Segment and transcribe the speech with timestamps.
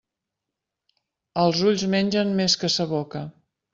[1.43, 3.23] Els ulls mengen més que sa boca.